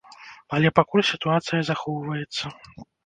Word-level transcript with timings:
Але 0.57 0.71
пакуль 0.79 1.05
сітуацыя 1.11 1.59
захоўваецца. 1.69 2.45